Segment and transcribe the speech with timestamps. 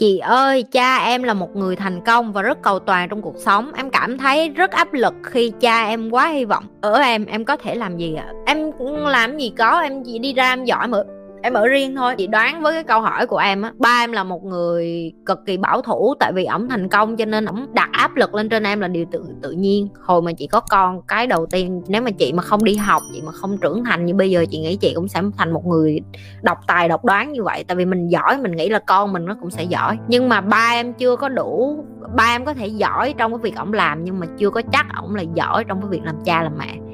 [0.00, 3.34] Chị ơi, cha em là một người thành công và rất cầu toàn trong cuộc
[3.38, 3.72] sống.
[3.76, 7.26] Em cảm thấy rất áp lực khi cha em quá hy vọng ở em.
[7.26, 8.24] Em có thể làm gì ạ?
[8.26, 8.32] À?
[8.46, 8.72] Em
[9.06, 10.98] làm gì có, em chỉ đi ra em giỏi mà
[11.42, 12.14] em ở riêng thôi.
[12.18, 15.38] Chị đoán với cái câu hỏi của em á, ba em là một người cực
[15.46, 18.48] kỳ bảo thủ, tại vì ổng thành công cho nên ổng đặt áp lực lên
[18.48, 19.88] trên em là điều tự tự nhiên.
[20.02, 23.02] Hồi mà chị có con, cái đầu tiên, nếu mà chị mà không đi học,
[23.14, 25.66] chị mà không trưởng thành như bây giờ, chị nghĩ chị cũng sẽ thành một
[25.66, 26.00] người
[26.42, 27.64] độc tài, độc đoán như vậy.
[27.68, 29.98] Tại vì mình giỏi, mình nghĩ là con mình nó cũng sẽ giỏi.
[30.08, 31.84] Nhưng mà ba em chưa có đủ,
[32.16, 34.86] ba em có thể giỏi trong cái việc ổng làm, nhưng mà chưa có chắc
[34.96, 36.89] ổng là giỏi trong cái việc làm cha, làm mẹ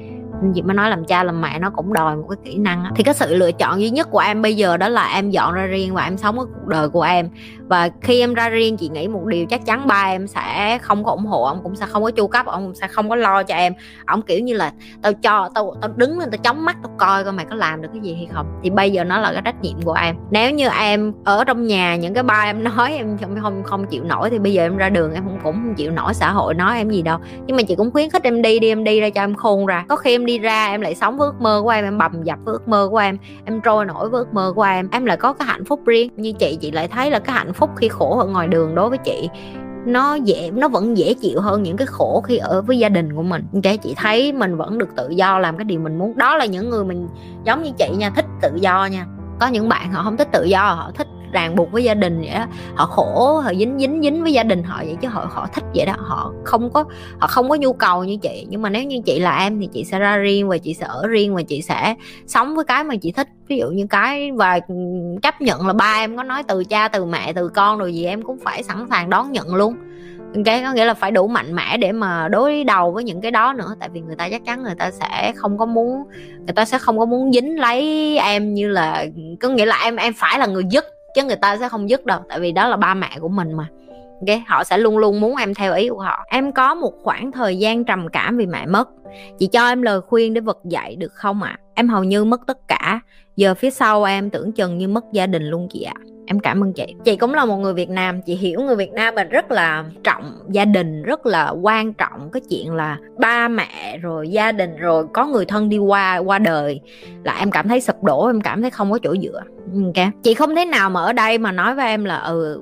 [0.55, 2.89] chị mới nói làm cha làm mẹ nó cũng đòi một cái kỹ năng đó.
[2.95, 5.53] thì cái sự lựa chọn duy nhất của em bây giờ đó là em dọn
[5.53, 7.29] ra riêng và em sống cái cuộc đời của em.
[7.67, 11.03] Và khi em ra riêng, chị nghĩ một điều chắc chắn ba em sẽ không
[11.03, 13.43] có ủng hộ, ông cũng sẽ không có chu cấp, ông sẽ không có lo
[13.43, 13.73] cho em.
[14.05, 17.23] Ông kiểu như là, tao cho, tao tao đứng lên, tao chống mắt, tao coi
[17.23, 18.59] coi mày có làm được cái gì hay không.
[18.63, 20.15] Thì bây giờ nó là cái trách nhiệm của em.
[20.31, 23.85] Nếu như em ở trong nhà, những cái ba em nói em không không không
[23.85, 26.31] chịu nổi, thì bây giờ em ra đường em cũng cũng không chịu nổi xã
[26.31, 27.19] hội nói em gì đâu.
[27.47, 29.65] Nhưng mà chị cũng khuyến khích em đi đi, em đi ra cho em khôn
[29.65, 29.85] ra.
[29.87, 32.23] Có khi em đi ra, em lại sống với ước mơ của em em bầm
[32.23, 35.05] dập với ước mơ của em em trôi nổi với ước mơ của em em
[35.05, 36.11] lại có cái hạnh phúc riêng.
[36.15, 38.89] Như chị chị lại thấy là cái hạnh phúc khi khổ ở ngoài đường đối
[38.89, 39.29] với chị,
[39.85, 43.15] nó dễ, nó vẫn dễ chịu hơn những cái khổ khi ở với gia đình
[43.15, 43.43] của mình.
[43.63, 46.17] Cái chị thấy mình vẫn được tự do làm cái điều mình muốn.
[46.17, 47.07] Đó là những người mình,
[47.45, 49.05] giống như chị nha, thích tự do nha.
[49.39, 52.21] Có những bạn họ không thích tự do, họ thích ràng buộc với gia đình
[52.21, 55.27] vậy đó họ khổ, họ dính dính dính với gia đình họ vậy chứ họ
[55.29, 55.93] họ thích vậy đó.
[55.97, 56.85] Họ không có,
[57.19, 58.45] họ không có nhu cầu như chị.
[58.49, 60.85] Nhưng mà nếu như chị là em thì chị sẽ ra riêng và chị sẽ
[60.85, 61.95] ở riêng và chị sẽ
[62.27, 63.27] sống với cái mà chị thích.
[63.47, 64.59] Ví dụ như cái và
[65.21, 68.05] chấp nhận là ba em có nói từ cha, từ mẹ, từ con rồi gì
[68.05, 69.75] em cũng phải sẵn sàng đón nhận luôn.
[70.45, 73.31] Cái có nghĩa là phải đủ mạnh mẽ để mà đối đầu với những cái
[73.31, 73.75] đó nữa.
[73.79, 76.03] Tại vì người ta chắc chắn người ta sẽ không có muốn,
[76.37, 79.05] người ta sẽ không có muốn dính lấy em như là,
[79.39, 80.85] có nghĩa là em em phải là người dứt
[81.17, 83.53] chứ người ta sẽ không dứt đâu, tại vì đó là ba mẹ của mình
[83.53, 83.67] mà.
[84.19, 86.23] Ok, họ sẽ luôn luôn muốn em theo ý của họ.
[86.27, 88.89] Em có một khoảng thời gian trầm cảm vì mẹ mất.
[89.39, 91.49] Chị cho em lời khuyên để vực dậy được không ạ?
[91.49, 91.63] À?
[91.73, 92.99] em hầu như mất tất cả.
[93.35, 96.39] Giờ phía sau em tưởng chừng như mất gia đình luôn chị ạ à em
[96.39, 96.95] cảm ơn chị.
[97.03, 99.85] Chị cũng là một người việt nam, chị hiểu người việt nam mình rất là
[100.03, 102.29] trọng gia đình, rất là quan trọng.
[102.31, 106.39] Cái chuyện là ba mẹ rồi gia đình rồi có người thân đi qua qua
[106.39, 106.79] đời
[107.23, 109.41] là em cảm thấy sụp đổ, em cảm thấy không có chỗ dựa.
[109.73, 110.07] Ừ, ok.
[110.23, 112.61] Chị không thế nào mà ở đây mà nói với em là ừ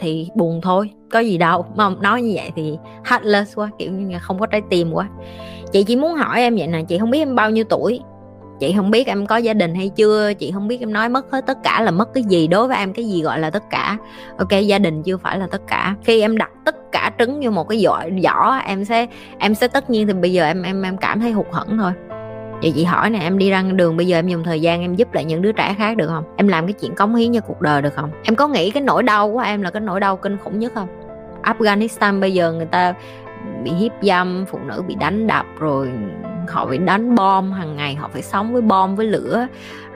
[0.00, 1.66] thì buồn thôi, có gì đâu.
[1.76, 5.08] Mà nói như vậy thì heartless quá, kiểu như không có trái tim quá.
[5.72, 8.00] Chị chỉ muốn hỏi em vậy nè, chị không biết em bao nhiêu tuổi?
[8.60, 11.30] Chị không biết em có gia đình hay chưa chị không biết em nói mất
[11.30, 13.62] hết tất cả là mất cái gì đối với em cái gì gọi là tất
[13.70, 13.96] cả
[14.38, 17.50] ok gia đình chưa phải là tất cả khi em đặt tất cả trứng vô
[17.50, 19.06] một cái giỏ giỏ em sẽ
[19.38, 21.92] em sẽ tất nhiên thì bây giờ em em em cảm thấy hụt hẫng thôi
[22.62, 24.94] Vậy chị hỏi nè em đi ra đường bây giờ em dùng thời gian em
[24.94, 26.24] giúp lại những đứa trẻ khác được không?
[26.36, 28.10] Em làm cái chuyện cống hiến cho cuộc đời được không?
[28.22, 30.72] Em có nghĩ cái nỗi đau của em là cái nỗi đau kinh khủng nhất
[30.74, 30.88] không?
[31.42, 32.94] Afghanistan bây giờ người ta
[33.64, 35.90] bị hiếp dâm, phụ nữ bị đánh đập rồi
[36.50, 39.46] họ phải đánh bom hàng ngày họ phải sống với bom, với lửa.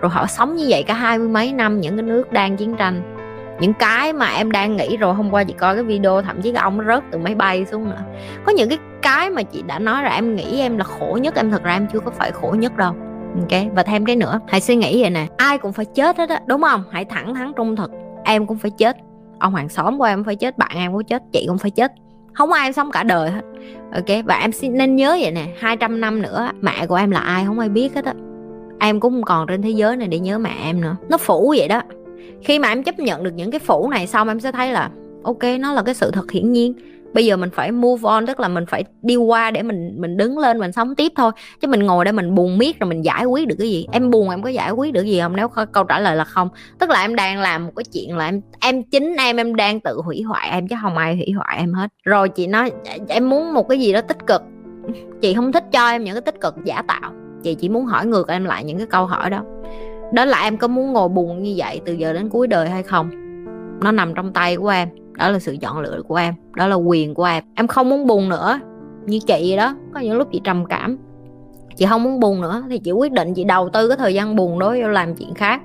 [0.00, 2.76] Rồi họ sống như vậy cả hai mươi mấy năm, những cái nước đang chiến
[2.76, 3.18] tranh.
[3.60, 6.52] Những cái mà em đang nghĩ rồi, hôm qua chị coi cái video, thậm chí
[6.52, 8.00] cái ông rớt từ máy bay xuống nữa.
[8.44, 11.34] Có những cái cái mà chị đã nói là em nghĩ em là khổ nhất,
[11.34, 12.94] em thật ra em chưa có phải khổ nhất đâu.
[13.40, 15.26] Ok, và thêm cái nữa, hãy suy nghĩ vậy nè.
[15.36, 16.84] Ai cũng phải chết hết á, đúng không?
[16.90, 17.90] Hãy thẳng thắn trung thực.
[18.24, 18.96] Em cũng phải chết.
[19.38, 21.92] Ông hàng xóm của em phải chết, bạn em cũng chết, chị cũng phải chết
[22.32, 23.42] không ai sống cả đời hết.
[23.94, 27.20] Ok, và em xin nên nhớ vậy nè 200 năm nữa, mẹ của em là
[27.20, 28.14] ai không ai biết hết á.
[28.80, 30.96] Em cũng không còn trên thế giới này để nhớ mẹ em nữa.
[31.08, 31.82] Nó phủ vậy đó.
[32.42, 34.90] Khi mà em chấp nhận được những cái phủ này xong, em sẽ thấy là,
[35.22, 36.74] ok, nó là cái sự thật hiển nhiên
[37.14, 40.16] bây giờ mình phải move on, tức là mình phải đi qua để mình mình
[40.16, 41.32] đứng lên, mình sống tiếp thôi.
[41.60, 43.86] Chứ mình ngồi đây mình buồn miết rồi mình giải quyết được cái gì?
[43.92, 45.36] Em buồn em có giải quyết được gì không?
[45.36, 46.48] Nếu câu trả lời là không.
[46.78, 49.80] Tức là em đang làm một cái chuyện là em em chính em em đang
[49.80, 51.88] tự hủy hoại em, chứ không ai hủy hoại em hết.
[52.04, 52.72] Rồi chị nói,
[53.08, 54.42] em muốn một cái gì đó tích cực.
[55.20, 57.12] Chị không thích cho em những cái tích cực giả tạo.
[57.42, 59.42] Chị chỉ muốn hỏi ngược em lại những cái câu hỏi đó.
[60.12, 62.82] Đó là em có muốn ngồi buồn như vậy từ giờ đến cuối đời hay
[62.82, 63.10] không?
[63.82, 64.88] Nó nằm trong tay của em
[65.18, 67.44] đó là sự chọn lựa của em, đó là quyền của em.
[67.54, 68.60] Em không muốn buồn nữa,
[69.06, 70.98] như chị vậy đó, có những lúc chị trầm cảm.
[71.76, 74.36] Chị không muốn buồn nữa, thì chị quyết định chị đầu tư cái thời gian
[74.36, 75.60] buồn đó vô làm chuyện khác.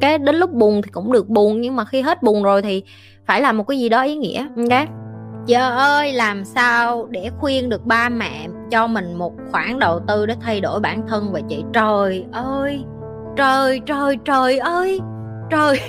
[0.00, 2.82] Cái đến lúc buồn thì cũng được buồn, nhưng mà khi hết buồn rồi thì
[3.26, 4.86] phải làm một cái gì đó ý nghĩa cái
[5.46, 10.26] Giờ ơi, làm sao để khuyên được ba mẹ cho mình một khoản đầu tư
[10.26, 11.64] để thay đổi bản thân và chị?
[11.72, 12.84] Trời ơi,
[13.36, 15.00] trời trời trời ơi,
[15.50, 15.80] trời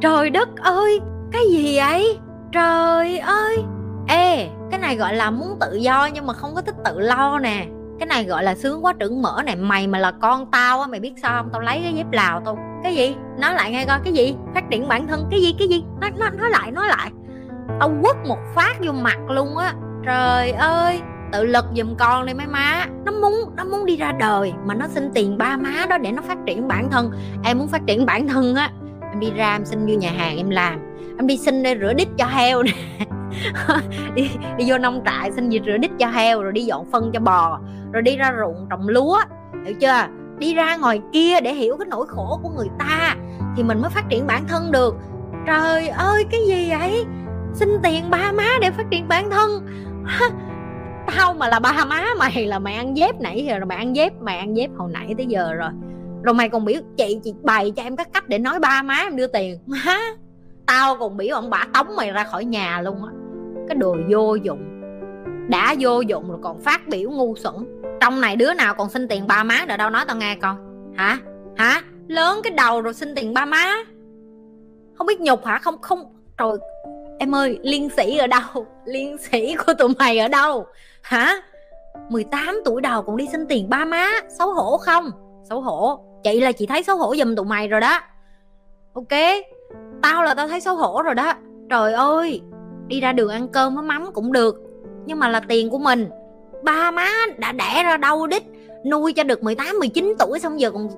[0.00, 1.00] trời đất ơi
[1.32, 2.18] cái gì vậy?
[2.52, 3.64] Trời ơi!
[4.08, 7.38] Ê, cái này gọi là muốn tự do nhưng mà không có thích tự lo
[7.38, 7.66] nè.
[7.98, 9.56] Cái này gọi là sướng quá trưởng mở này.
[9.56, 11.50] Mày mà là con tao á, mày biết sao không?
[11.52, 13.16] Tao lấy cái dép lào tao cái gì?
[13.38, 14.36] Nói lại nghe coi, cái gì?
[14.54, 15.26] Phát triển bản thân.
[15.30, 15.54] Cái gì?
[15.58, 15.84] Cái gì?
[16.00, 17.10] Nó nó nói lại nói lại.
[17.80, 19.74] Tao quất một phát vô mặt luôn á.
[20.06, 21.00] Trời ơi!
[21.32, 22.86] Tự lực giùm con đi, mấy má.
[23.04, 26.12] Nó muốn nó muốn đi ra đời mà nó xin tiền ba má đó để
[26.12, 27.10] nó phát triển bản thân.
[27.44, 28.70] Em muốn phát triển bản thân á.
[29.10, 31.92] Em đi ra em xin vô nhà hàng, em làm em đi xin để rửa
[31.92, 32.72] đít cho heo nè.
[34.14, 37.10] Đi, đi vô nông trại xin việc rửa đít cho heo rồi đi dọn phân
[37.12, 37.60] cho bò
[37.92, 39.20] rồi đi ra ruộng trồng lúa.
[39.64, 40.06] Hiểu chưa?
[40.38, 43.16] Đi ra ngoài kia để hiểu cái nỗi khổ của người ta
[43.56, 44.96] thì mình mới phát triển bản thân được.
[45.46, 47.04] Trời ơi cái gì vậy?
[47.54, 49.66] Xin tiền ba má để phát triển bản thân.
[51.16, 53.96] Tao mà là ba má mày là mày ăn dép nãy giờ rồi mày ăn
[53.96, 55.70] dép mày ăn dép hồi nãy tới giờ rồi.
[56.22, 58.94] Rồi mày còn biểu chị chị bày cho em các cách để nói ba má
[58.94, 59.58] em đưa tiền.
[59.66, 59.98] Má
[60.72, 63.12] tao còn biểu ông bả tống mày ra khỏi nhà luôn á.
[63.68, 64.60] Cái đồ vô dụng.
[65.48, 67.54] Đã vô dụng rồi còn phát biểu ngu xuẩn.
[68.00, 70.56] Trong này đứa nào còn xin tiền ba má nữa, đâu nói tao nghe con
[70.96, 71.18] hả?
[71.56, 71.82] Hả?
[72.08, 73.76] Lớn cái đầu rồi xin tiền ba má.
[74.94, 75.58] Không biết nhục hả?
[75.58, 76.04] Không không.
[76.38, 76.56] Trời.
[77.18, 78.66] Em ơi, liên sĩ ở đâu?
[78.84, 80.66] Liên sĩ của tụi mày ở đâu?
[81.02, 81.42] Hả?
[82.08, 84.10] 18 tuổi đầu còn đi xin tiền ba má.
[84.38, 85.10] Xấu hổ không?
[85.48, 86.04] Xấu hổ.
[86.24, 88.00] Chị là chị thấy xấu hổ giùm tụi mày rồi đó.
[88.94, 89.12] Ok?
[90.02, 91.34] Tao là tao thấy xấu hổ rồi đó.
[91.70, 92.40] Trời ơi,
[92.86, 94.56] đi ra đường ăn cơm với mắm cũng được,
[95.06, 96.08] nhưng mà là tiền của mình.
[96.62, 97.08] Ba má
[97.38, 98.44] đã đẻ ra đâu đích
[98.90, 100.88] nuôi cho được 18 19 tuổi xong giờ còn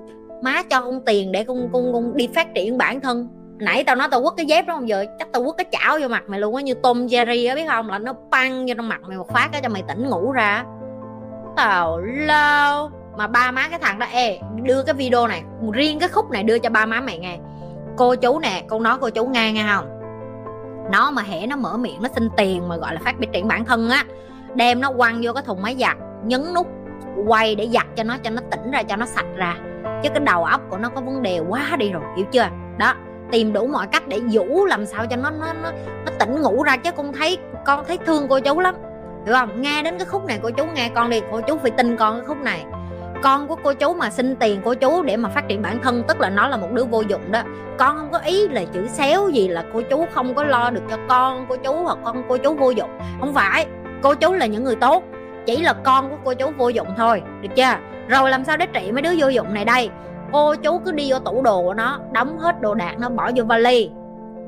[0.43, 3.27] má cho con tiền để con con con đi phát triển bản thân.
[3.59, 5.99] Nãy tao nói tao quất cái dép đó không giờ chắc tao quất cái chảo
[6.01, 7.89] vô mặt mày luôn á, như tôm Jerry á, biết không?
[7.89, 10.65] Là nó băng vô trong mặt mày một phát á cho mày tỉnh ngủ ra.
[11.55, 12.91] Tào lao.
[13.17, 15.43] Mà ba má cái thằng đó, ê, đưa cái video này,
[15.73, 17.37] riêng cái khúc này đưa cho ba má mày nghe
[17.97, 19.85] cô chú nè con nói cô chú nghe nghe không?
[20.91, 23.65] Nó mà hễ nó mở miệng nó xin tiền mà gọi là phát triển bản
[23.65, 24.03] thân á
[24.55, 26.67] đem nó quăng vô cái thùng máy giặt nhấn nút
[27.27, 29.57] quay để giặt cho nó cho nó tỉnh ra cho nó sạch ra.
[30.03, 32.47] Chứ cái đầu óc của nó có vấn đề quá đi rồi hiểu chưa?
[32.77, 32.93] Đó
[33.31, 35.71] tìm đủ mọi cách để vũ làm sao cho nó nó nó,
[36.05, 38.75] nó tỉnh ngủ ra chứ con thấy con thấy thương cô chú lắm.
[39.25, 39.61] Hiểu không?
[39.61, 42.15] Nghe đến cái khúc này cô chú nghe con đi cô chú phải tin con
[42.15, 42.65] cái khúc này
[43.25, 46.03] con của cô chú mà xin tiền cô chú để mà phát triển bản thân,
[46.07, 47.41] tức là nó là một đứa vô dụng đó.
[47.77, 50.81] Con không có ý là chữ xéo gì là cô chú không có lo được
[50.89, 52.89] cho con cô chú hoặc con cô chú vô dụng.
[53.19, 53.65] Không phải,
[54.01, 55.03] cô chú là những người tốt,
[55.45, 57.73] chỉ là con của cô chú vô dụng thôi, được chưa?
[58.07, 59.89] Rồi làm sao để trị mấy đứa vô dụng này đây?
[60.31, 63.31] Cô chú cứ đi vô tủ đồ của nó, đóng hết đồ đạc nó, bỏ
[63.35, 63.91] vô vali,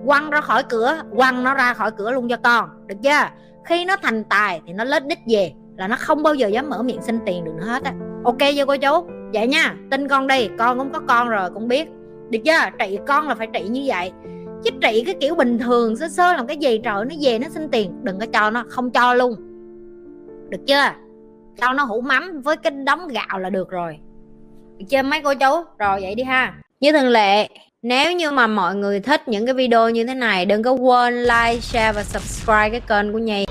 [0.05, 3.29] quăng ra khỏi cửa, quăng nó ra khỏi cửa luôn cho con, được chưa?
[3.65, 6.69] Khi nó thành tài thì nó lết đích về, là nó không bao giờ dám
[6.69, 7.93] mở miệng xin tiền được nữa hết á
[8.27, 9.05] ok chưa cô chú.
[9.33, 11.87] Vậy nha, tin con đi, con cũng có con rồi, cũng biết.
[12.29, 12.59] Được chưa?
[12.79, 14.11] Trị con là phải trị như vậy.
[14.63, 17.47] Chứ trị cái kiểu bình thường, sơ sơ làm cái gì, trời, nó về nó
[17.49, 17.91] xin tiền.
[18.03, 19.35] Đừng có cho nó, không cho luôn.
[20.49, 20.83] Được chưa?
[21.61, 23.97] Cho nó hủ mắm với cái đống gạo là được rồi.
[24.77, 25.63] Được chưa mấy cô chú?
[25.79, 26.53] Rồi, vậy đi ha.
[26.79, 27.49] Như thường lệ,
[27.81, 31.23] nếu như mà mọi người thích những cái video như thế này, đừng có quên
[31.23, 33.45] like, share và subscribe cái kênh của nhì